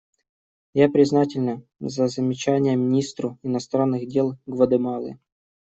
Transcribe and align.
И 0.73 0.79
я 0.79 0.89
признательна 0.89 1.61
за 1.79 2.07
замечания 2.07 2.75
министру 2.75 3.37
иностранных 3.43 4.07
дел 4.07 4.35
Гватемалы. 4.47 5.19